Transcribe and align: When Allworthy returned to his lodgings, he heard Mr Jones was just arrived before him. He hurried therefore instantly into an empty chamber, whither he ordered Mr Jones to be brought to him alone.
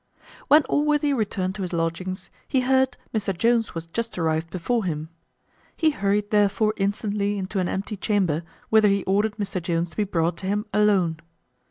When 0.47 0.63
Allworthy 0.63 1.13
returned 1.13 1.53
to 1.53 1.61
his 1.61 1.73
lodgings, 1.73 2.31
he 2.47 2.61
heard 2.61 2.97
Mr 3.13 3.37
Jones 3.37 3.75
was 3.75 3.85
just 3.85 4.17
arrived 4.17 4.49
before 4.49 4.83
him. 4.83 5.09
He 5.77 5.91
hurried 5.91 6.31
therefore 6.31 6.73
instantly 6.77 7.37
into 7.37 7.59
an 7.59 7.67
empty 7.69 7.97
chamber, 7.97 8.41
whither 8.71 8.87
he 8.87 9.03
ordered 9.03 9.37
Mr 9.37 9.61
Jones 9.61 9.91
to 9.91 9.97
be 9.97 10.03
brought 10.03 10.37
to 10.37 10.47
him 10.47 10.65
alone. 10.73 11.17